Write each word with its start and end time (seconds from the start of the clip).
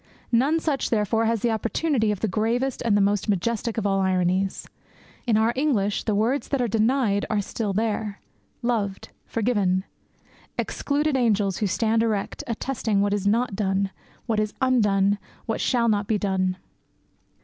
None 0.31 0.59
such, 0.59 0.89
therefore, 0.89 1.25
has 1.25 1.43
the 1.43 1.51
opportunity 1.51 2.11
of 2.11 2.21
the 2.21 2.27
gravest 2.27 2.81
and 2.83 2.97
the 2.97 3.01
most 3.01 3.29
majestic 3.29 3.77
of 3.77 3.85
all 3.85 3.99
ironies. 3.99 4.67
In 5.27 5.37
our 5.37 5.53
English, 5.55 6.05
the 6.05 6.15
words 6.15 6.47
that 6.47 6.59
are 6.59 6.67
denied 6.67 7.23
are 7.29 7.39
still 7.39 7.71
there 7.71 8.19
"loved," 8.63 9.09
"forgiven": 9.27 9.83
excluded 10.57 11.15
angels, 11.15 11.57
who 11.59 11.67
stand 11.67 12.01
erect, 12.01 12.43
attesting 12.47 13.01
what 13.01 13.13
is 13.13 13.27
not 13.27 13.55
done, 13.55 13.91
what 14.25 14.39
is 14.39 14.55
undone, 14.59 15.19
what 15.45 15.61
shall 15.61 15.87
not 15.87 16.07
be 16.07 16.17
done. 16.17 16.57